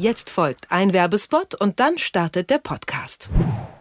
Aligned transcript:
Jetzt 0.00 0.30
folgt 0.30 0.64
ein 0.70 0.94
Werbespot 0.94 1.54
und 1.54 1.78
dann 1.78 1.98
startet 1.98 2.48
der 2.48 2.56
Podcast. 2.56 3.28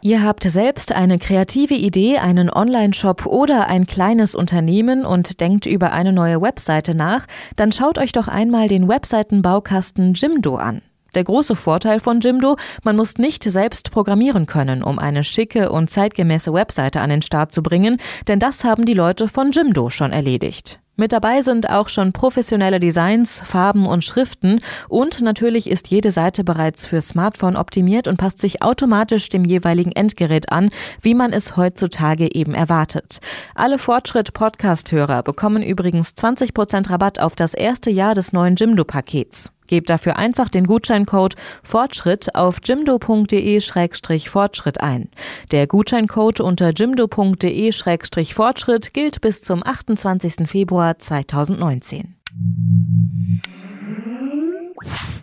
Ihr 0.01 0.21
habt 0.21 0.43
selbst 0.43 0.91
eine 0.91 1.17
kreative 1.17 1.75
Idee, 1.75 2.17
einen 2.17 2.49
Online-Shop 2.49 3.25
oder 3.25 3.67
ein 3.67 3.87
kleines 3.87 4.35
Unternehmen 4.35 5.05
und 5.05 5.39
denkt 5.39 5.65
über 5.65 5.93
eine 5.93 6.11
neue 6.11 6.41
Webseite 6.41 6.93
nach, 6.93 7.25
dann 7.55 7.71
schaut 7.71 7.97
euch 7.97 8.11
doch 8.11 8.27
einmal 8.27 8.67
den 8.67 8.89
Webseitenbaukasten 8.89 10.13
Jimdo 10.13 10.57
an. 10.57 10.81
Der 11.15 11.23
große 11.23 11.55
Vorteil 11.55 12.01
von 12.01 12.19
Jimdo, 12.19 12.57
man 12.83 12.97
muss 12.97 13.17
nicht 13.17 13.49
selbst 13.49 13.89
programmieren 13.89 14.45
können, 14.45 14.83
um 14.83 14.99
eine 14.99 15.23
schicke 15.23 15.71
und 15.71 15.89
zeitgemäße 15.89 16.51
Webseite 16.51 16.99
an 16.99 17.11
den 17.11 17.21
Start 17.21 17.53
zu 17.53 17.63
bringen, 17.63 17.95
denn 18.27 18.39
das 18.39 18.65
haben 18.65 18.83
die 18.83 18.93
Leute 18.93 19.29
von 19.29 19.51
Jimdo 19.51 19.89
schon 19.89 20.11
erledigt. 20.11 20.81
Mit 20.99 21.13
dabei 21.13 21.43
sind 21.43 21.69
auch 21.69 21.87
schon 21.87 22.11
professionelle 22.11 22.81
Designs, 22.81 23.41
Farben 23.45 23.85
und 23.85 24.03
Schriften 24.03 24.59
und 24.89 25.21
natürlich 25.21 25.69
ist 25.69 25.87
jede 25.87 26.11
Seite 26.11 26.43
bereits 26.43 26.85
für 26.85 26.99
Smartphone 26.99 27.55
optimiert 27.55 28.09
und 28.09 28.17
passt 28.17 28.39
sich 28.39 28.61
automatisch 28.61 29.29
dem 29.29 29.45
jeweiligen 29.45 29.93
Endgerät 29.93 30.51
an, 30.51 30.69
wie 31.01 31.13
man 31.13 31.31
es 31.31 31.55
heutzutage 31.55 32.35
eben 32.35 32.53
erwartet. 32.53 33.21
Alle 33.55 33.77
Fortschritt-Podcast-Hörer 33.77 35.23
bekommen 35.23 35.63
übrigens 35.63 36.09
20% 36.09 36.89
Rabatt 36.89 37.19
auf 37.19 37.33
das 37.33 37.53
erste 37.53 37.89
Jahr 37.89 38.13
des 38.13 38.33
neuen 38.33 38.57
Jimdo-Pakets. 38.57 39.53
Gebt 39.69 39.89
dafür 39.91 40.17
einfach 40.17 40.49
den 40.49 40.65
Gutscheincode 40.65 41.35
Fortschritt 41.61 42.33
auf 42.33 42.57
jimdo.de-fortschritt 42.65 44.81
ein. 44.81 45.09
Der 45.51 45.67
Gutscheincode 45.67 46.39
unter 46.39 46.71
jimdo.de-fortschritt 46.71 48.95
gilt 48.95 49.21
bis 49.21 49.43
zum 49.43 49.61
28. 49.63 50.49
Februar 50.49 50.97
2019. 50.97 52.15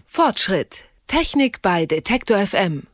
Fortschritt. 0.06 0.84
Technik 1.08 1.60
bei 1.60 1.86
Detektor 1.86 2.38
FM. 2.38 2.84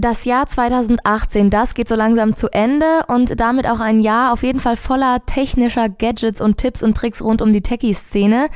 Das 0.00 0.24
Jahr 0.24 0.46
2018, 0.46 1.50
das 1.50 1.74
geht 1.74 1.88
so 1.88 1.96
langsam 1.96 2.32
zu 2.32 2.46
Ende 2.52 2.86
und 3.08 3.40
damit 3.40 3.68
auch 3.68 3.80
ein 3.80 3.98
Jahr 3.98 4.32
auf 4.32 4.44
jeden 4.44 4.60
Fall 4.60 4.76
voller 4.76 5.26
technischer 5.26 5.88
Gadgets 5.88 6.40
und 6.40 6.56
Tipps 6.56 6.84
und 6.84 6.96
Tricks 6.96 7.20
rund 7.20 7.42
um 7.42 7.52
die 7.52 7.62
Techie-Szene. 7.62 8.48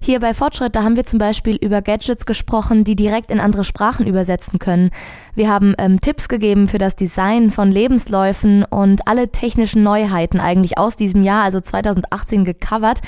Hier 0.00 0.18
bei 0.18 0.34
Fortschritt, 0.34 0.74
da 0.74 0.82
haben 0.82 0.96
wir 0.96 1.06
zum 1.06 1.20
Beispiel 1.20 1.54
über 1.54 1.82
Gadgets 1.82 2.26
gesprochen, 2.26 2.82
die 2.82 2.96
direkt 2.96 3.30
in 3.30 3.38
andere 3.38 3.62
Sprachen 3.62 4.08
übersetzen 4.08 4.58
können. 4.58 4.90
Wir 5.36 5.48
haben 5.48 5.76
ähm, 5.78 6.00
Tipps 6.00 6.28
gegeben 6.28 6.66
für 6.66 6.78
das 6.78 6.96
Design 6.96 7.52
von 7.52 7.70
Lebensläufen 7.70 8.64
und 8.64 9.06
alle 9.06 9.30
technischen 9.30 9.84
Neuheiten 9.84 10.40
eigentlich 10.40 10.78
aus 10.78 10.96
diesem 10.96 11.22
Jahr, 11.22 11.44
also 11.44 11.60
2018, 11.60 12.44
gecovert. 12.44 13.02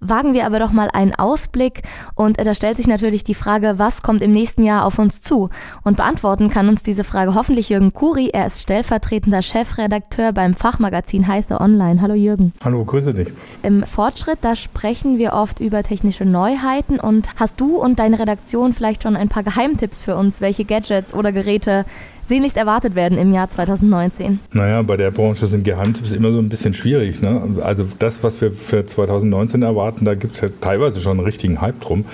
Wagen 0.00 0.32
wir 0.32 0.46
aber 0.46 0.60
doch 0.60 0.70
mal 0.70 0.88
einen 0.92 1.14
Ausblick 1.14 1.82
und 2.14 2.38
äh, 2.38 2.44
da 2.44 2.54
stellt 2.54 2.76
sich 2.76 2.86
natürlich 2.86 3.24
die 3.24 3.34
Frage, 3.34 3.78
was 3.78 4.02
kommt 4.02 4.22
im 4.22 4.30
nächsten 4.30 4.62
Jahr 4.62 4.84
auf 4.84 4.98
uns 4.98 5.22
zu? 5.22 5.50
Und 5.82 5.96
beantworten 5.96 6.50
kann 6.50 6.68
uns 6.68 6.84
diese 6.84 7.02
Frage 7.02 7.34
hoffentlich 7.34 7.68
Jürgen 7.70 7.92
Kuri. 7.92 8.30
Er 8.32 8.46
ist 8.46 8.62
stellvertretender 8.62 9.42
Chefredakteur 9.42 10.32
beim 10.32 10.54
Fachmagazin 10.54 11.26
Heiße 11.26 11.60
Online. 11.60 12.00
Hallo 12.00 12.14
Jürgen. 12.14 12.52
Hallo, 12.62 12.84
grüße 12.84 13.12
dich. 13.12 13.32
Im 13.62 13.82
Fortschritt, 13.84 14.38
da 14.42 14.54
sprechen 14.54 15.18
wir 15.18 15.32
oft 15.32 15.58
über 15.58 15.82
technische 15.82 16.24
Neuheiten 16.24 17.00
und 17.00 17.30
hast 17.36 17.60
du 17.60 17.76
und 17.76 17.98
deine 17.98 18.20
Redaktion 18.20 18.72
vielleicht 18.72 19.02
schon 19.02 19.16
ein 19.16 19.28
paar 19.28 19.42
Geheimtipps 19.42 20.00
für 20.00 20.14
uns, 20.14 20.40
welche 20.40 20.64
Gadgets 20.64 21.12
oder 21.12 21.32
Geräte 21.32 21.84
sehnlichst 22.28 22.56
erwartet 22.56 22.94
werden 22.94 23.18
im 23.18 23.32
Jahr 23.32 23.48
2019? 23.48 24.38
Naja, 24.52 24.82
bei 24.82 24.96
der 24.96 25.10
Branche 25.10 25.46
sind 25.46 25.64
Geheimtipps 25.64 26.12
immer 26.12 26.30
so 26.30 26.38
ein 26.38 26.48
bisschen 26.48 26.74
schwierig. 26.74 27.20
Ne? 27.20 27.42
Also 27.62 27.86
das, 27.98 28.22
was 28.22 28.40
wir 28.40 28.52
für 28.52 28.86
2019 28.86 29.62
erwarten, 29.62 30.04
da 30.04 30.14
gibt 30.14 30.34
es 30.34 30.42
ja 30.42 30.48
teilweise 30.60 31.00
schon 31.00 31.12
einen 31.12 31.26
richtigen 31.26 31.60
Hype 31.60 31.80
drum. 31.80 32.04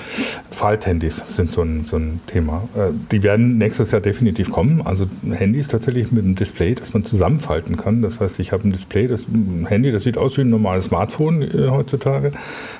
Falthandys 0.50 1.22
sind 1.28 1.50
so 1.50 1.62
ein, 1.62 1.84
so 1.84 1.96
ein 1.96 2.20
Thema. 2.26 2.68
Äh, 2.76 2.92
die 3.10 3.22
werden 3.22 3.58
nächstes 3.58 3.90
Jahr 3.90 4.00
definitiv 4.00 4.50
kommen. 4.50 4.82
Also 4.84 5.06
Handys 5.28 5.68
tatsächlich 5.68 6.12
mit 6.12 6.24
einem 6.24 6.36
Display, 6.36 6.74
das 6.74 6.94
man 6.94 7.04
zusammenfalten 7.04 7.76
kann. 7.76 8.02
Das 8.02 8.20
heißt, 8.20 8.38
ich 8.38 8.52
habe 8.52 8.68
ein 8.68 8.72
Display, 8.72 9.08
das 9.08 9.22
ein 9.22 9.66
Handy, 9.69 9.91
das 9.91 10.04
sieht 10.04 10.16
aus 10.16 10.36
wie 10.36 10.42
ein 10.42 10.50
normales 10.50 10.86
Smartphone 10.86 11.42
äh, 11.42 11.69
heutzutage. 11.70 12.32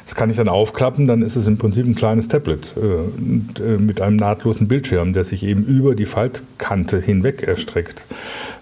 Das 0.05 0.15
kann 0.15 0.31
ich 0.31 0.37
dann 0.37 0.49
aufklappen, 0.49 1.07
dann 1.07 1.23
ist 1.23 1.35
es 1.35 1.47
im 1.49 1.59
Prinzip 1.59 1.87
ein 1.87 1.97
kleines 1.97 2.29
Tablet 2.29 2.77
äh, 2.77 3.75
äh 3.75 3.79
mit 3.79 4.01
einem 4.01 4.17
nahtlosen 4.17 4.69
Bildschirm, 4.69 5.13
der 5.13 5.25
sich 5.25 5.43
eben 5.43 5.65
über 5.65 5.95
die 5.95 6.07
Faltkante 6.07 7.01
hin 7.01 7.24
hinweg 7.25 7.43
erstreckt. 7.43 8.05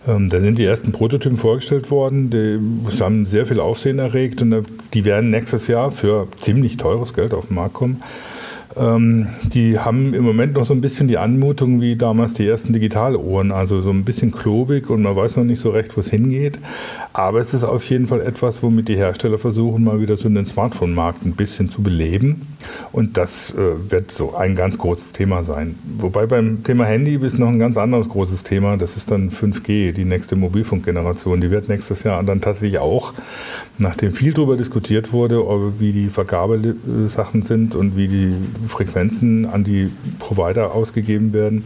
Ähm, 0.06 0.28
da 0.28 0.40
sind 0.40 0.58
die 0.58 0.64
ersten 0.64 0.92
Prototypen 0.92 1.38
vorgestellt 1.38 1.90
worden, 1.90 2.30
die 2.30 2.58
haben 3.00 3.26
sehr 3.26 3.46
viel 3.46 3.60
Aufsehen 3.60 3.98
erregt 3.98 4.42
und 4.42 4.52
äh, 4.52 4.62
die 4.94 5.04
werden 5.04 5.30
nächstes 5.30 5.66
Jahr 5.68 5.90
für 5.90 6.28
ziemlich 6.40 6.76
teures 6.76 7.14
Geld 7.14 7.34
auf 7.34 7.46
den 7.46 7.56
Markt 7.56 7.74
kommen. 7.74 8.02
Ähm, 8.74 9.28
die 9.42 9.78
haben 9.78 10.14
im 10.14 10.24
Moment 10.24 10.54
noch 10.54 10.64
so 10.64 10.72
ein 10.72 10.80
bisschen 10.80 11.06
die 11.06 11.18
Anmutung 11.18 11.80
wie 11.80 11.96
damals 11.96 12.34
die 12.34 12.46
ersten 12.46 12.72
Digitalohren, 12.72 13.52
also 13.52 13.80
so 13.82 13.90
ein 13.90 14.04
bisschen 14.04 14.32
klobig 14.32 14.88
und 14.88 15.02
man 15.02 15.14
weiß 15.14 15.36
noch 15.36 15.44
nicht 15.44 15.60
so 15.60 15.70
recht, 15.70 15.96
wo 15.96 16.00
es 16.00 16.10
hingeht. 16.10 16.58
Aber 17.12 17.40
es 17.40 17.52
ist 17.52 17.64
auf 17.64 17.88
jeden 17.90 18.06
Fall 18.06 18.22
etwas, 18.22 18.62
womit 18.62 18.88
die 18.88 18.96
Hersteller 18.96 19.38
versuchen, 19.38 19.84
mal 19.84 20.00
wieder 20.00 20.16
so 20.16 20.28
den 20.28 20.46
Smartphone-Markt 20.46 21.26
ein 21.26 21.32
bisschen 21.32 21.68
zu 21.68 21.82
beleben. 21.82 22.51
Und 22.92 23.16
das 23.16 23.52
äh, 23.52 23.90
wird 23.90 24.12
so 24.12 24.34
ein 24.34 24.56
ganz 24.56 24.78
großes 24.78 25.12
Thema 25.12 25.44
sein. 25.44 25.78
Wobei 25.98 26.26
beim 26.26 26.62
Thema 26.64 26.84
Handy 26.84 27.16
ist 27.16 27.38
noch 27.38 27.48
ein 27.48 27.58
ganz 27.58 27.76
anderes 27.76 28.08
großes 28.08 28.42
Thema. 28.42 28.76
Das 28.76 28.96
ist 28.96 29.10
dann 29.10 29.30
5G, 29.30 29.92
die 29.92 30.04
nächste 30.04 30.36
Mobilfunkgeneration. 30.36 31.40
Die 31.40 31.50
wird 31.50 31.68
nächstes 31.68 32.02
Jahr 32.02 32.22
dann 32.22 32.40
tatsächlich 32.40 32.78
auch, 32.78 33.12
nachdem 33.78 34.12
viel 34.12 34.32
darüber 34.32 34.56
diskutiert 34.56 35.12
wurde, 35.12 35.42
wie 35.78 35.92
die 35.92 36.08
Vergabesachen 36.08 37.42
sind 37.42 37.74
und 37.74 37.96
wie 37.96 38.08
die 38.08 38.34
Frequenzen 38.68 39.46
an 39.46 39.64
die 39.64 39.90
Provider 40.18 40.74
ausgegeben 40.74 41.32
werden, 41.32 41.64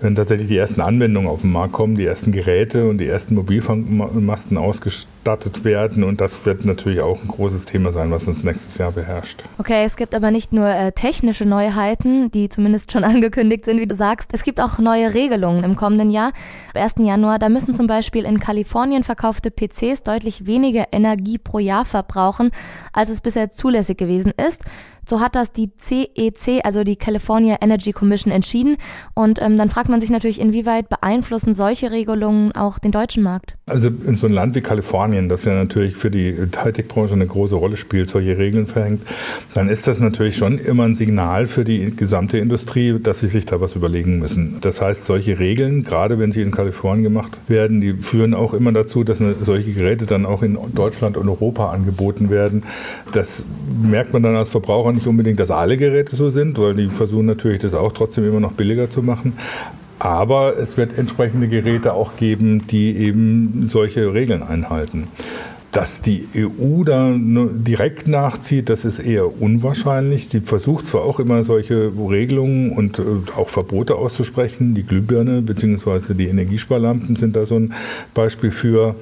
wenn 0.00 0.14
tatsächlich 0.14 0.48
die 0.48 0.56
ersten 0.56 0.80
Anwendungen 0.80 1.28
auf 1.28 1.42
den 1.42 1.52
Markt 1.52 1.72
kommen, 1.72 1.96
die 1.96 2.04
ersten 2.04 2.32
Geräte 2.32 2.88
und 2.88 2.98
die 2.98 3.06
ersten 3.06 3.34
Mobilfunkmasten 3.34 4.56
ausgestattet 4.56 5.17
werden. 5.64 6.04
Und 6.04 6.20
das 6.20 6.44
wird 6.46 6.64
natürlich 6.64 7.00
auch 7.00 7.22
ein 7.22 7.28
großes 7.28 7.66
Thema 7.66 7.92
sein, 7.92 8.10
was 8.10 8.26
uns 8.26 8.42
nächstes 8.42 8.78
Jahr 8.78 8.92
beherrscht. 8.92 9.44
Okay, 9.58 9.84
es 9.84 9.96
gibt 9.96 10.14
aber 10.14 10.30
nicht 10.30 10.52
nur 10.52 10.68
äh, 10.68 10.92
technische 10.92 11.44
Neuheiten, 11.44 12.30
die 12.30 12.48
zumindest 12.48 12.92
schon 12.92 13.04
angekündigt 13.12 13.64
sind, 13.64 13.78
wie 13.80 13.86
du 13.86 13.94
sagst. 13.94 14.30
Es 14.32 14.42
gibt 14.42 14.60
auch 14.60 14.78
neue 14.78 15.14
Regelungen 15.14 15.64
im 15.64 15.76
kommenden 15.76 16.10
Jahr. 16.10 16.32
Am 16.74 16.82
1. 16.82 16.94
Januar, 16.98 17.38
da 17.38 17.48
müssen 17.48 17.74
zum 17.74 17.86
Beispiel 17.86 18.24
in 18.24 18.40
Kalifornien 18.40 19.04
verkaufte 19.04 19.50
PCs 19.50 20.02
deutlich 20.02 20.46
weniger 20.46 20.86
Energie 20.92 21.38
pro 21.38 21.58
Jahr 21.58 21.84
verbrauchen, 21.84 22.50
als 22.92 23.10
es 23.10 23.20
bisher 23.20 23.50
zulässig 23.50 23.98
gewesen 23.98 24.32
ist. 24.48 24.64
So 25.08 25.20
hat 25.20 25.36
das 25.36 25.52
die 25.52 25.70
CEC, 25.74 26.48
e 26.48 26.60
also 26.62 26.84
die 26.84 26.96
California 26.96 27.56
Energy 27.62 27.92
Commission, 27.92 28.30
entschieden. 28.30 28.76
Und 29.14 29.40
ähm, 29.40 29.56
dann 29.56 29.70
fragt 29.70 29.88
man 29.88 30.02
sich 30.02 30.10
natürlich, 30.10 30.38
inwieweit 30.38 30.90
beeinflussen 30.90 31.54
solche 31.54 31.90
Regelungen 31.90 32.52
auch 32.52 32.78
den 32.78 32.92
deutschen 32.92 33.22
Markt? 33.22 33.56
Also 33.64 33.88
in 33.88 34.16
so 34.16 34.26
einem 34.26 34.34
Land 34.34 34.54
wie 34.54 34.60
Kalifornien, 34.60 35.17
das 35.26 35.44
ja 35.46 35.54
natürlich 35.54 35.96
für 35.96 36.10
die 36.10 36.36
Hightech-Branche 36.54 37.14
eine 37.14 37.26
große 37.26 37.54
Rolle 37.54 37.76
spielt, 37.76 38.10
solche 38.10 38.36
Regeln 38.36 38.66
verhängt, 38.66 39.02
dann 39.54 39.68
ist 39.68 39.88
das 39.88 40.00
natürlich 40.00 40.36
schon 40.36 40.58
immer 40.58 40.84
ein 40.84 40.94
Signal 40.94 41.46
für 41.46 41.64
die 41.64 41.96
gesamte 41.96 42.36
Industrie, 42.36 42.98
dass 43.02 43.20
sie 43.20 43.28
sich 43.28 43.46
da 43.46 43.60
was 43.60 43.74
überlegen 43.74 44.18
müssen. 44.18 44.58
Das 44.60 44.82
heißt, 44.82 45.06
solche 45.06 45.38
Regeln, 45.38 45.84
gerade 45.84 46.18
wenn 46.18 46.30
sie 46.30 46.42
in 46.42 46.50
Kalifornien 46.50 47.04
gemacht 47.04 47.40
werden, 47.48 47.80
die 47.80 47.94
führen 47.94 48.34
auch 48.34 48.52
immer 48.52 48.72
dazu, 48.72 49.04
dass 49.04 49.18
solche 49.40 49.72
Geräte 49.72 50.06
dann 50.06 50.26
auch 50.26 50.42
in 50.42 50.58
Deutschland 50.74 51.16
und 51.16 51.28
Europa 51.28 51.70
angeboten 51.70 52.28
werden. 52.30 52.64
Das 53.12 53.46
merkt 53.82 54.12
man 54.12 54.22
dann 54.22 54.36
als 54.36 54.50
Verbraucher 54.50 54.92
nicht 54.92 55.06
unbedingt, 55.06 55.40
dass 55.40 55.50
alle 55.50 55.76
Geräte 55.76 56.16
so 56.16 56.30
sind, 56.30 56.58
weil 56.58 56.74
die 56.74 56.88
versuchen 56.88 57.26
natürlich 57.26 57.60
das 57.60 57.74
auch 57.74 57.92
trotzdem 57.92 58.26
immer 58.26 58.40
noch 58.40 58.52
billiger 58.52 58.90
zu 58.90 59.02
machen. 59.02 59.34
Aber 59.98 60.56
es 60.56 60.76
wird 60.76 60.96
entsprechende 60.96 61.48
Geräte 61.48 61.92
auch 61.92 62.16
geben, 62.16 62.66
die 62.68 62.96
eben 62.96 63.68
solche 63.68 64.14
Regeln 64.14 64.42
einhalten. 64.42 65.08
Dass 65.70 66.00
die 66.00 66.26
EU 66.34 66.82
da 66.84 67.14
direkt 67.14 68.08
nachzieht, 68.08 68.70
das 68.70 68.86
ist 68.86 69.00
eher 69.00 69.40
unwahrscheinlich. 69.40 70.28
Sie 70.28 70.40
versucht 70.40 70.86
zwar 70.86 71.02
auch 71.02 71.20
immer 71.20 71.42
solche 71.44 71.92
Regelungen 72.08 72.72
und 72.72 72.98
äh, 72.98 73.02
auch 73.36 73.50
Verbote 73.50 73.96
auszusprechen. 73.96 74.74
Die 74.74 74.84
Glühbirne 74.84 75.42
bzw. 75.42 76.14
die 76.14 76.28
Energiesparlampen 76.28 77.16
sind 77.16 77.36
da 77.36 77.44
so 77.44 77.56
ein 77.56 77.74
Beispiel 78.14 78.50
für. 78.50 78.96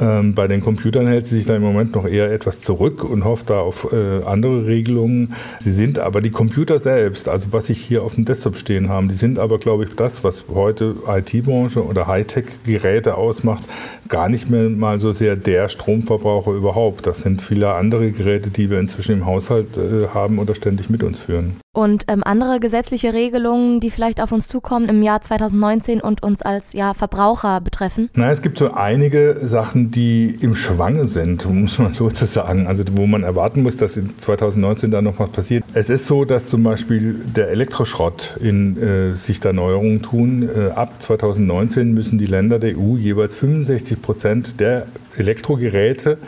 Ähm, 0.00 0.34
bei 0.34 0.46
den 0.46 0.60
Computern 0.60 1.06
hält 1.06 1.26
sie 1.26 1.36
sich 1.36 1.46
da 1.46 1.56
im 1.56 1.62
Moment 1.62 1.94
noch 1.94 2.06
eher 2.06 2.30
etwas 2.30 2.60
zurück 2.60 3.04
und 3.04 3.24
hofft 3.24 3.50
da 3.50 3.60
auf 3.60 3.92
äh, 3.92 4.22
andere 4.24 4.66
Regelungen. 4.66 5.34
Sie 5.60 5.72
sind 5.72 5.98
aber 5.98 6.20
die 6.20 6.30
Computer 6.30 6.78
selbst, 6.78 7.28
also 7.28 7.48
was 7.52 7.66
sich 7.66 7.78
hier 7.78 8.02
auf 8.02 8.14
dem 8.14 8.24
Desktop 8.24 8.56
stehen 8.56 8.88
haben, 8.88 9.08
die 9.08 9.14
sind 9.14 9.38
aber, 9.38 9.58
glaube 9.58 9.84
ich, 9.84 9.94
das, 9.94 10.24
was 10.24 10.44
heute 10.52 10.96
IT-Branche 11.06 11.84
oder 11.84 12.06
Hightech-Geräte 12.06 13.16
ausmacht, 13.16 13.64
gar 14.08 14.28
nicht 14.28 14.50
mehr 14.50 14.68
mal 14.68 15.00
so 15.00 15.12
sehr 15.12 15.36
der 15.36 15.68
Stromverbraucher 16.18 16.52
überhaupt. 16.52 17.06
Das 17.06 17.20
sind 17.20 17.42
viele 17.42 17.72
andere 17.72 18.10
Geräte, 18.10 18.50
die 18.50 18.70
wir 18.70 18.78
inzwischen 18.78 19.12
im 19.12 19.26
Haushalt 19.26 19.76
äh, 19.76 20.08
haben 20.08 20.38
oder 20.38 20.54
ständig 20.54 20.90
mit 20.90 21.02
uns 21.02 21.20
führen. 21.20 21.60
Und 21.78 22.06
ähm, 22.08 22.24
andere 22.24 22.58
gesetzliche 22.58 23.14
Regelungen, 23.14 23.78
die 23.78 23.92
vielleicht 23.92 24.20
auf 24.20 24.32
uns 24.32 24.48
zukommen 24.48 24.88
im 24.88 25.00
Jahr 25.00 25.20
2019 25.20 26.00
und 26.00 26.24
uns 26.24 26.42
als 26.42 26.72
ja, 26.72 26.92
Verbraucher 26.92 27.60
betreffen? 27.60 28.10
Na, 28.14 28.32
es 28.32 28.42
gibt 28.42 28.58
so 28.58 28.72
einige 28.72 29.42
Sachen, 29.44 29.92
die 29.92 30.36
im 30.40 30.56
Schwange 30.56 31.06
sind, 31.06 31.46
muss 31.48 31.78
man 31.78 31.92
sozusagen. 31.92 32.66
Also 32.66 32.82
wo 32.94 33.06
man 33.06 33.22
erwarten 33.22 33.62
muss, 33.62 33.76
dass 33.76 33.96
in 33.96 34.18
2019 34.18 34.90
da 34.90 35.02
noch 35.02 35.20
was 35.20 35.30
passiert. 35.30 35.62
Es 35.72 35.88
ist 35.88 36.08
so, 36.08 36.24
dass 36.24 36.46
zum 36.46 36.64
Beispiel 36.64 37.14
der 37.14 37.50
Elektroschrott 37.50 38.38
in 38.40 38.76
äh, 38.82 39.14
sich 39.14 39.38
da 39.38 39.52
Neuerungen 39.52 40.02
tun. 40.02 40.48
Äh, 40.48 40.72
ab 40.72 40.94
2019 40.98 41.94
müssen 41.94 42.18
die 42.18 42.26
Länder 42.26 42.58
der 42.58 42.76
EU 42.76 42.96
jeweils 42.96 43.36
65 43.36 44.02
Prozent 44.02 44.58
der 44.58 44.88
Elektrogeräte 45.16 46.18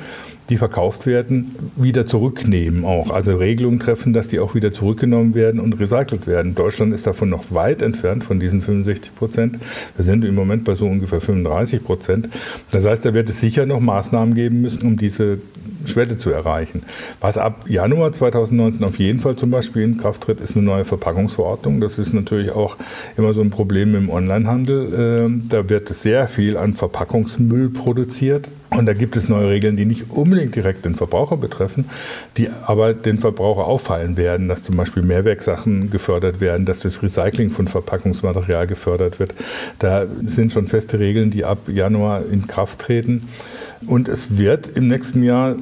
die 0.51 0.57
verkauft 0.57 1.07
werden, 1.07 1.55
wieder 1.77 2.07
zurücknehmen 2.07 2.85
auch. 2.85 3.11
Also 3.11 3.37
Regelungen 3.37 3.79
treffen, 3.79 4.13
dass 4.13 4.29
die 4.29 4.41
auch 4.41 4.55
wieder 4.55 4.73
zurückgenommen 4.73 5.35
werden 5.35 5.61
und 5.61 5.75
recycelt 5.75 6.27
werden. 6.27 6.55
Deutschland 6.55 6.93
ist 6.93 7.07
davon 7.07 7.31
noch 7.31 7.45
weit 7.51 7.83
entfernt 7.83 8.25
von 8.25 8.41
diesen 8.41 8.61
65 8.61 9.15
Prozent. 9.15 9.59
Wir 9.97 10.05
sind 10.05 10.25
im 10.25 10.35
Moment 10.35 10.65
bei 10.65 10.75
so 10.75 10.87
ungefähr 10.87 11.21
35 11.21 11.85
Prozent. 11.85 12.29
Das 12.73 12.85
heißt, 12.85 13.05
da 13.05 13.15
wird 13.15 13.31
es 13.31 13.41
sicher 13.41 13.65
noch 13.65 13.81
Maßnahmen 13.81 14.35
geben 14.35 14.61
müssen, 14.61 14.83
um 14.83 14.97
diese 14.97 15.39
Schwelle 15.85 16.19
zu 16.19 16.31
erreichen. 16.31 16.83
Was 17.21 17.39
ab 17.39 17.65
Januar 17.69 18.13
2019 18.13 18.85
auf 18.85 18.99
jeden 18.99 19.21
Fall 19.21 19.37
zum 19.37 19.51
Beispiel 19.51 19.83
in 19.83 19.99
Kraft 19.99 20.23
tritt, 20.23 20.41
ist 20.41 20.57
eine 20.57 20.65
neue 20.65 20.85
Verpackungsverordnung. 20.85 21.81
Das 21.81 21.99
ist 21.99 22.13
natürlich 22.13 22.51
auch 22.51 22.77
immer 23.17 23.33
so 23.35 23.41
ein 23.41 23.51
Problem 23.51 23.95
im 23.95 24.11
Onlinehandel. 24.11 24.93
Ähm, 25.27 25.43
da 25.49 25.69
wird 25.69 25.89
sehr 25.89 26.29
viel 26.29 26.57
an 26.57 26.75
Verpackungsmüll 26.75 27.71
produziert. 27.71 28.49
Und 28.71 28.87
da 28.87 28.93
gibt 28.93 29.17
es 29.17 29.29
neue 29.29 29.49
Regeln, 29.49 29.77
die 29.77 29.85
nicht 29.85 30.11
unbedingt 30.11 30.40
direkt 30.47 30.85
den 30.85 30.95
Verbraucher 30.95 31.37
betreffen, 31.37 31.87
die 32.37 32.49
aber 32.67 32.95
den 32.95 33.19
Verbraucher 33.19 33.67
auffallen 33.67 34.17
werden, 34.17 34.49
dass 34.49 34.63
zum 34.63 34.77
Beispiel 34.77 35.03
Mehrwerksachen 35.03 35.91
gefördert 35.91 36.41
werden, 36.41 36.67
dass 36.67 36.81
das 36.81 37.03
Recycling 37.03 37.51
von 37.51 37.69
Verpackungsmaterial 37.69 38.67
gefördert 38.67 39.19
wird. 39.19 39.35
Da 39.79 40.07
sind 40.27 40.53
schon 40.53 40.67
feste 40.67 40.99
Regeln, 40.99 41.31
die 41.31 41.45
ab 41.45 41.69
Januar 41.69 42.23
in 42.31 42.47
Kraft 42.47 42.81
treten. 42.81 43.29
Und 43.87 44.09
es 44.09 44.37
wird 44.37 44.69
im 44.69 44.89
nächsten 44.89 45.23
Jahr 45.23 45.57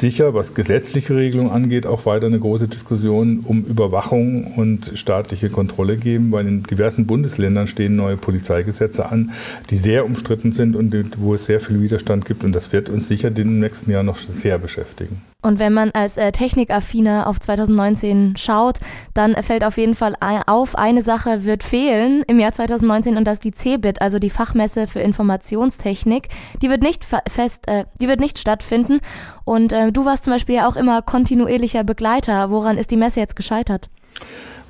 sicher, 0.00 0.34
was 0.34 0.54
gesetzliche 0.54 1.16
Regelungen 1.16 1.50
angeht, 1.50 1.86
auch 1.86 2.06
weiter 2.06 2.26
eine 2.26 2.38
große 2.38 2.68
Diskussion 2.68 3.40
um 3.44 3.64
Überwachung 3.64 4.54
und 4.54 4.92
staatliche 4.94 5.50
Kontrolle 5.50 5.96
geben, 5.96 6.32
weil 6.32 6.46
in 6.46 6.62
diversen 6.62 7.06
Bundesländern 7.06 7.66
stehen 7.66 7.96
neue 7.96 8.16
Polizeigesetze 8.16 9.08
an, 9.10 9.32
die 9.70 9.76
sehr 9.76 10.04
umstritten 10.04 10.52
sind 10.52 10.76
und 10.76 10.94
wo 11.18 11.34
es 11.34 11.46
sehr 11.46 11.60
viel 11.60 11.80
Widerstand 11.80 12.24
gibt. 12.24 12.44
Und 12.44 12.52
das 12.52 12.72
wird 12.72 12.88
uns 12.88 13.08
sicher 13.08 13.30
im 13.36 13.60
nächsten 13.60 13.90
Jahr 13.90 14.02
noch 14.02 14.16
sehr 14.16 14.58
beschäftigen. 14.58 15.22
Und 15.44 15.58
wenn 15.58 15.74
man 15.74 15.90
als 15.90 16.16
äh, 16.16 16.32
Technikaffiner 16.32 17.26
auf 17.26 17.38
2019 17.38 18.34
schaut, 18.38 18.78
dann 19.12 19.34
fällt 19.42 19.62
auf 19.62 19.76
jeden 19.76 19.94
Fall 19.94 20.14
auf, 20.46 20.74
eine 20.74 21.02
Sache 21.02 21.44
wird 21.44 21.62
fehlen 21.62 22.22
im 22.26 22.40
Jahr 22.40 22.52
2019 22.52 23.18
und 23.18 23.24
das 23.24 23.34
ist 23.34 23.44
die 23.44 23.52
CeBIT, 23.52 24.00
also 24.00 24.18
die 24.18 24.30
Fachmesse 24.30 24.86
für 24.86 25.00
Informationstechnik. 25.00 26.28
Die 26.62 26.70
wird 26.70 26.82
nicht 26.82 27.04
fest, 27.28 27.68
äh, 27.68 27.84
die 28.00 28.08
wird 28.08 28.20
nicht 28.20 28.38
stattfinden. 28.38 29.00
Und 29.44 29.74
äh, 29.74 29.92
du 29.92 30.06
warst 30.06 30.24
zum 30.24 30.32
Beispiel 30.32 30.54
ja 30.54 30.66
auch 30.66 30.76
immer 30.76 31.02
kontinuierlicher 31.02 31.84
Begleiter. 31.84 32.50
Woran 32.50 32.78
ist 32.78 32.90
die 32.90 32.96
Messe 32.96 33.20
jetzt 33.20 33.36
gescheitert? 33.36 33.90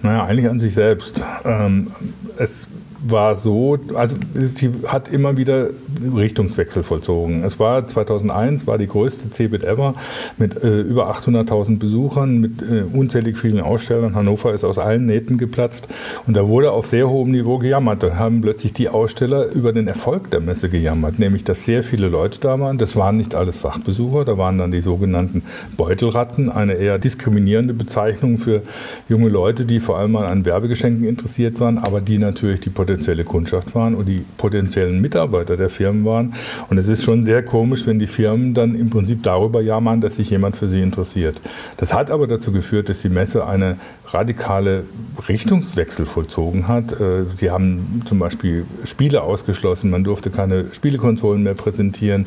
Naja, 0.05 0.27
eigentlich 0.27 0.51
an 0.51 0.61
sich 0.61 0.75
selbst. 0.75 1.25
Ähm, 1.47 1.89
es 2.37 2.69
war 3.07 3.37
so, 3.37 3.79
also 3.95 4.17
sie 4.35 4.71
hat 4.87 5.09
immer 5.09 5.37
wieder 5.37 5.69
Richtungswechsel 6.17 6.83
vollzogen. 6.83 7.45
Es 7.45 7.59
war 7.59 7.87
2001 7.87 8.67
war 8.67 8.79
die 8.79 8.87
größte 8.87 9.31
CeBIT 9.31 9.65
ever 9.65 9.95
mit 10.39 10.63
äh, 10.63 10.81
über 10.81 11.11
800.000 11.11 11.79
Besuchern, 11.79 12.39
mit 12.39 12.63
äh, 12.63 12.83
unzählig 12.93 13.39
vielen 13.39 13.61
Ausstellern. 13.61 14.15
Hannover 14.15 14.55
ist 14.55 14.65
aus 14.65 14.79
allen 14.79 15.07
Nähten 15.07 15.37
geplatzt 15.37 15.89
und 16.27 16.37
da 16.37 16.49
wurde 16.49 16.73
auf 16.73 16.87
sehr 16.87 17.09
hohem 17.09 17.31
Niveau 17.31 17.59
gejammert. 17.59 18.03
Da 18.03 18.17
haben 18.17 18.41
plötzlich 18.41 18.73
die 18.73 18.89
Aussteller 18.89 19.51
über 19.53 19.73
den 19.73 19.87
Erfolg 19.87 20.31
der 20.31 20.41
Messe 20.41 20.69
gejammert, 20.69 21.19
nämlich 21.19 21.45
dass 21.45 21.65
sehr 21.65 21.85
viele 21.85 22.09
Leute 22.09 22.41
da 22.41 22.59
waren. 22.59 22.79
Das 22.79 22.97
waren 22.97 23.17
nicht 23.17 23.35
alles 23.35 23.59
Fachbesucher, 23.59 24.25
da 24.25 24.39
waren 24.39 24.59
dann 24.59 24.71
die 24.71 24.81
sogenannten 24.81 25.43
Beutelratten, 25.77 26.51
eine 26.51 26.75
eher 26.75 26.99
diskriminierende 26.99 27.75
Bezeichnung 27.75 28.39
für 28.39 28.63
junge 29.09 29.29
Leute, 29.29 29.67
die 29.67 29.81
vor 29.81 29.94
allem 29.99 30.17
an 30.17 30.45
Werbegeschenken 30.45 31.07
interessiert 31.07 31.61
waren, 31.61 31.79
aber 31.79 32.01
die 32.01 32.19
natürlich 32.19 32.61
die 32.61 32.71
potenzielle 32.71 33.25
Kundschaft 33.25 33.75
waren 33.75 33.95
und 33.95 34.09
die 34.09 34.25
potenziellen 34.37 35.01
Mitarbeiter 35.01 35.57
der 35.57 35.71
Firmen 35.71 36.05
waren. 36.05 36.35
Und 36.69 36.79
es 36.79 36.89
ist 36.89 37.05
schon 37.05 37.25
sehr 37.25 37.43
komisch, 37.43 37.87
wenn 37.87 37.99
die 37.99 38.07
Firmen 38.07 38.55
dann 38.55 38.75
im 38.75 38.91
Prinzip 38.91 39.23
darüber 39.23 39.61
jammern, 39.61 40.01
dass 40.01 40.17
sich 40.17 40.31
jemand 40.31 40.57
für 40.57 40.69
sie 40.69 40.81
interessiert. 40.81 41.41
Das 41.77 41.93
hat 41.95 42.11
aber 42.11 42.27
dazu 42.27 42.53
geführt, 42.53 42.89
dass 42.89 43.03
die 43.03 43.09
Messe 43.09 43.47
eine 43.47 43.77
radikale 44.07 44.85
Richtungswechsel 45.29 46.07
vollzogen 46.07 46.69
hat. 46.69 46.93
Äh, 47.01 47.25
sie 47.37 47.51
haben 47.51 48.03
zum 48.07 48.19
Beispiel 48.19 48.65
Spiele 48.85 49.23
ausgeschlossen, 49.23 49.91
man 49.91 50.05
durfte 50.05 50.31
keine 50.31 50.67
Spielekonsolen 50.73 51.43
mehr 51.43 51.55
präsentieren. 51.55 52.27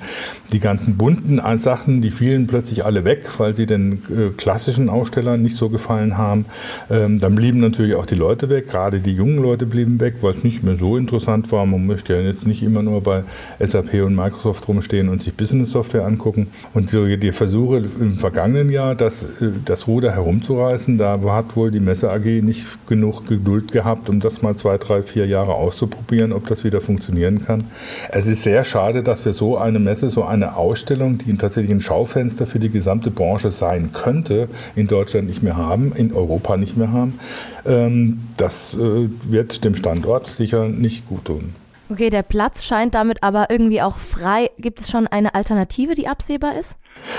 Die 0.51 0.59
ganzen 0.59 0.97
bunten 0.97 1.41
Sachen, 1.59 2.01
die 2.01 2.11
fielen 2.11 2.47
plötzlich 2.47 2.85
alle 2.85 3.05
weg, 3.05 3.27
weil 3.37 3.53
sie 3.53 3.65
den 3.65 4.03
äh, 4.09 4.29
klassischen 4.35 4.89
Ausstellern 4.89 5.41
nicht 5.41 5.55
so 5.55 5.69
gefallen 5.69 6.17
haben. 6.17 6.45
Ähm, 6.89 7.19
dann 7.19 7.35
blieben 7.35 7.56
natürlich 7.59 7.95
auch 7.95 8.05
die 8.05 8.15
Leute 8.15 8.49
weg, 8.49 8.69
gerade 8.69 9.01
die 9.01 9.13
jungen 9.13 9.41
Leute 9.41 9.65
blieben 9.65 9.99
weg, 9.99 10.15
weil 10.21 10.33
es 10.33 10.43
nicht 10.43 10.63
mehr 10.63 10.75
so 10.75 10.97
interessant 10.97 11.51
war. 11.51 11.65
Man 11.65 11.85
möchte 11.85 12.13
ja 12.13 12.21
jetzt 12.21 12.47
nicht 12.47 12.63
immer 12.63 12.83
nur 12.83 13.01
bei 13.01 13.23
SAP 13.59 13.95
und 14.03 14.15
Microsoft 14.15 14.67
rumstehen 14.67 15.09
und 15.09 15.21
sich 15.21 15.33
Business-Software 15.33 16.05
angucken. 16.05 16.47
Und 16.73 16.89
so 16.89 17.05
die 17.05 17.31
Versuche 17.31 17.83
im 17.99 18.17
vergangenen 18.17 18.69
Jahr, 18.69 18.95
das, 18.95 19.23
äh, 19.23 19.49
das 19.65 19.87
Ruder 19.87 20.11
herumzureißen, 20.11 20.97
da 20.97 21.19
hat 21.27 21.55
wohl 21.55 21.71
die 21.71 21.79
Messe 21.79 22.11
AG 22.11 22.25
nicht 22.41 22.65
genug 22.87 23.27
Geduld 23.27 23.71
gehabt, 23.71 24.09
um 24.09 24.19
das 24.19 24.41
mal 24.41 24.55
zwei, 24.55 24.77
drei, 24.77 25.03
vier 25.03 25.25
Jahre 25.27 25.53
auszuprobieren, 25.53 26.33
ob 26.33 26.47
das 26.47 26.63
wieder 26.63 26.81
funktionieren 26.81 27.45
kann. 27.45 27.65
Es 28.09 28.27
ist 28.27 28.43
sehr 28.43 28.63
schade, 28.63 29.03
dass 29.03 29.25
wir 29.25 29.33
so 29.33 29.57
eine 29.57 29.79
Messe, 29.79 30.09
so 30.09 30.23
eine 30.23 30.55
Ausstellung, 30.55 31.17
die 31.17 31.35
tatsächlich 31.37 31.71
ein 31.71 31.81
Schaufenster 31.81 32.47
für 32.47 32.59
die 32.59 32.69
gesamte 32.69 33.11
Branche 33.11 33.51
sein 33.51 33.91
könnte, 33.93 34.47
in 34.75 34.87
Deutschland 34.87 35.27
nicht 35.27 35.43
mehr 35.43 35.57
haben, 35.57 35.93
in 35.95 36.13
Europa 36.13 36.57
nicht 36.57 36.77
mehr 36.77 36.91
haben. 36.91 37.19
Ähm, 37.65 38.21
das 38.37 38.73
äh, 38.73 39.09
wird 39.23 39.63
dem 39.63 39.75
Standort 39.75 40.27
sicher 40.27 40.67
nicht 40.67 41.07
gut 41.07 41.25
tun. 41.25 41.53
Okay, 41.89 42.09
der 42.09 42.23
Platz 42.23 42.65
scheint 42.65 42.95
damit 42.95 43.23
aber 43.23 43.49
irgendwie 43.49 43.81
auch 43.81 43.95
frei. 43.95 44.49
Gibt 44.59 44.81
es 44.81 44.89
schon 44.89 45.07
eine 45.07 45.35
Alternative, 45.35 45.95
die 45.95 46.07
absehbar 46.07 46.57
ist? 46.57 46.77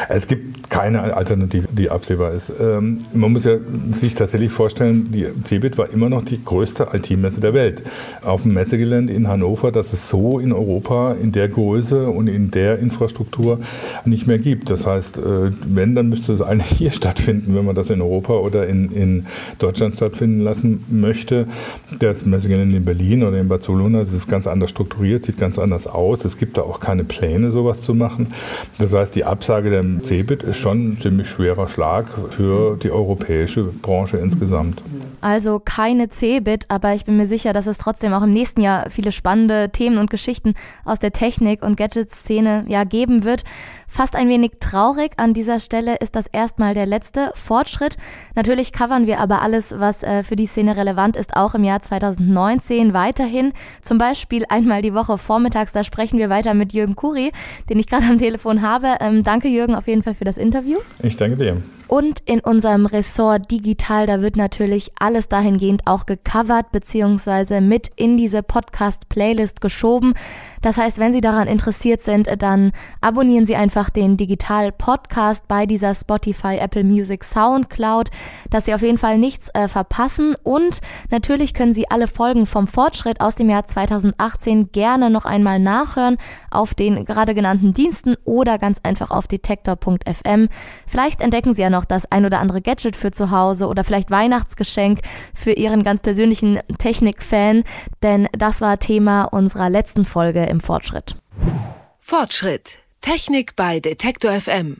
Es 0.08 0.26
gibt 0.26 0.68
keine 0.68 1.14
Alternative, 1.14 1.68
die 1.72 1.88
absehbar 1.88 2.32
ist. 2.32 2.52
Ähm, 2.60 2.98
man 3.14 3.32
muss 3.32 3.44
ja 3.44 3.56
sich 3.92 4.14
tatsächlich 4.14 4.52
vorstellen, 4.52 5.10
die 5.10 5.26
CeBIT 5.44 5.78
war 5.78 5.88
immer 5.90 6.08
noch 6.08 6.22
die 6.22 6.44
größte 6.44 6.88
IT-Messe 6.92 7.40
der 7.40 7.54
Welt. 7.54 7.82
Auf 8.22 8.42
dem 8.42 8.54
Messegelände 8.54 9.12
in 9.12 9.28
Hannover, 9.28 9.72
das 9.72 9.92
es 9.92 10.08
so 10.08 10.38
in 10.38 10.52
Europa 10.52 11.12
in 11.12 11.32
der 11.32 11.48
Größe 11.48 12.08
und 12.08 12.26
in 12.26 12.50
der 12.50 12.78
Infrastruktur 12.78 13.60
nicht 14.04 14.26
mehr 14.26 14.38
gibt. 14.38 14.68
Das 14.68 14.86
heißt, 14.86 15.18
äh, 15.18 15.52
wenn, 15.66 15.94
dann 15.94 16.08
müsste 16.10 16.32
es 16.32 16.42
eigentlich 16.42 16.76
hier 16.78 16.90
stattfinden, 16.90 17.54
wenn 17.54 17.64
man 17.64 17.74
das 17.74 17.88
in 17.88 18.02
Europa 18.02 18.34
oder 18.34 18.66
in, 18.66 18.92
in 18.92 19.26
Deutschland 19.58 19.94
stattfinden 19.94 20.40
lassen 20.40 20.84
möchte. 20.90 21.46
Das 21.98 22.26
Messegelände 22.26 22.76
in 22.76 22.84
Berlin 22.84 23.22
oder 23.22 23.40
in 23.40 23.48
Barcelona, 23.48 24.02
das 24.02 24.12
ist 24.12 24.28
ganz 24.28 24.46
anders 24.46 24.57
strukturiert, 24.66 25.24
sieht 25.24 25.38
ganz 25.38 25.58
anders 25.58 25.86
aus. 25.86 26.24
Es 26.24 26.36
gibt 26.36 26.58
da 26.58 26.62
auch 26.62 26.80
keine 26.80 27.04
Pläne, 27.04 27.50
sowas 27.50 27.82
zu 27.82 27.94
machen. 27.94 28.34
Das 28.78 28.92
heißt, 28.92 29.14
die 29.14 29.24
Absage 29.24 29.70
der 29.70 29.84
CeBIT 30.02 30.42
ist 30.42 30.56
schon 30.56 30.92
ein 30.92 31.00
ziemlich 31.00 31.28
schwerer 31.28 31.68
Schlag 31.68 32.06
für 32.30 32.76
die 32.76 32.90
europäische 32.90 33.64
Branche 33.64 34.16
insgesamt. 34.16 34.82
Also 35.20 35.60
keine 35.60 36.08
CeBIT, 36.08 36.66
aber 36.68 36.94
ich 36.94 37.04
bin 37.04 37.16
mir 37.16 37.26
sicher, 37.26 37.52
dass 37.52 37.66
es 37.66 37.78
trotzdem 37.78 38.12
auch 38.12 38.22
im 38.22 38.32
nächsten 38.32 38.60
Jahr 38.60 38.90
viele 38.90 39.12
spannende 39.12 39.70
Themen 39.70 39.98
und 39.98 40.10
Geschichten 40.10 40.54
aus 40.84 40.98
der 40.98 41.12
Technik- 41.12 41.62
und 41.62 41.76
Gadget-Szene 41.76 42.64
ja 42.68 42.84
geben 42.84 43.24
wird. 43.24 43.44
Fast 43.90 44.16
ein 44.16 44.28
wenig 44.28 44.52
traurig 44.60 45.12
an 45.16 45.32
dieser 45.32 45.60
Stelle 45.60 45.96
ist 45.96 46.14
das 46.14 46.26
erstmal 46.26 46.74
der 46.74 46.84
letzte 46.84 47.32
Fortschritt. 47.34 47.96
Natürlich 48.34 48.72
covern 48.72 49.06
wir 49.06 49.18
aber 49.18 49.40
alles, 49.40 49.74
was 49.78 50.02
äh, 50.02 50.22
für 50.22 50.36
die 50.36 50.46
Szene 50.46 50.76
relevant 50.76 51.16
ist, 51.16 51.34
auch 51.34 51.54
im 51.54 51.64
Jahr 51.64 51.80
2019 51.80 52.92
weiterhin. 52.92 53.52
Zum 53.80 53.96
Beispiel 53.96 54.44
einmal 54.48 54.82
die 54.82 54.94
Woche 54.94 55.18
vormittags, 55.18 55.72
da 55.72 55.84
sprechen 55.84 56.18
wir 56.18 56.30
weiter 56.30 56.54
mit 56.54 56.72
Jürgen 56.72 56.96
Kuri, 56.96 57.32
den 57.68 57.78
ich 57.78 57.86
gerade 57.86 58.06
am 58.06 58.18
Telefon 58.18 58.62
habe. 58.62 58.96
Ähm, 59.00 59.24
danke 59.24 59.48
Jürgen 59.48 59.74
auf 59.74 59.86
jeden 59.86 60.02
Fall 60.02 60.14
für 60.14 60.24
das 60.24 60.38
Interview. 60.38 60.78
Ich 61.02 61.16
danke 61.16 61.36
dir. 61.36 61.62
Und 61.88 62.20
in 62.26 62.40
unserem 62.40 62.84
Ressort 62.84 63.50
Digital, 63.50 64.06
da 64.06 64.20
wird 64.20 64.36
natürlich 64.36 64.92
alles 64.98 65.28
dahingehend 65.28 65.86
auch 65.86 66.04
gecovert 66.04 66.70
beziehungsweise 66.70 67.62
mit 67.62 67.90
in 67.96 68.18
diese 68.18 68.42
Podcast-Playlist 68.42 69.62
geschoben. 69.62 70.12
Das 70.60 70.76
heißt, 70.76 70.98
wenn 70.98 71.12
Sie 71.12 71.20
daran 71.20 71.48
interessiert 71.48 72.02
sind, 72.02 72.28
dann 72.42 72.72
abonnieren 73.00 73.46
Sie 73.46 73.56
einfach 73.56 73.90
den 73.90 74.16
Digital 74.16 74.72
Podcast 74.72 75.48
bei 75.48 75.66
dieser 75.66 75.94
Spotify, 75.94 76.58
Apple 76.58 76.84
Music, 76.84 77.24
Soundcloud, 77.24 78.10
dass 78.50 78.66
Sie 78.66 78.74
auf 78.74 78.82
jeden 78.82 78.98
Fall 78.98 79.18
nichts 79.18 79.48
äh, 79.54 79.68
verpassen. 79.68 80.34
Und 80.42 80.80
natürlich 81.10 81.54
können 81.54 81.74
Sie 81.74 81.90
alle 81.90 82.06
Folgen 82.06 82.44
vom 82.44 82.66
Fortschritt 82.66 83.20
aus 83.20 83.36
dem 83.36 83.48
Jahr 83.48 83.64
2018 83.64 84.72
gerne 84.72 85.10
noch 85.10 85.24
einmal 85.24 85.58
nachhören 85.58 86.18
auf 86.50 86.74
den 86.74 87.04
gerade 87.04 87.34
genannten 87.34 87.72
Diensten 87.72 88.16
oder 88.24 88.58
ganz 88.58 88.80
einfach 88.82 89.10
auf 89.10 89.26
detektor.fm. 89.26 90.48
Vielleicht 90.86 91.20
entdecken 91.20 91.54
Sie 91.54 91.62
ja 91.62 91.70
noch 91.70 91.77
noch 91.78 91.84
das 91.84 92.10
ein 92.10 92.26
oder 92.26 92.40
andere 92.40 92.60
Gadget 92.60 92.96
für 92.96 93.12
zu 93.12 93.30
Hause 93.30 93.68
oder 93.68 93.84
vielleicht 93.84 94.10
Weihnachtsgeschenk 94.10 95.00
für 95.32 95.52
Ihren 95.52 95.84
ganz 95.84 96.00
persönlichen 96.00 96.58
Technik-Fan, 96.78 97.62
denn 98.02 98.28
das 98.32 98.60
war 98.60 98.78
Thema 98.78 99.24
unserer 99.24 99.70
letzten 99.70 100.04
Folge 100.04 100.44
im 100.44 100.60
Fortschritt. 100.60 101.16
Fortschritt. 102.00 102.78
Technik 103.00 103.54
bei 103.54 103.78
Detektor 103.78 104.32
FM 104.32 104.78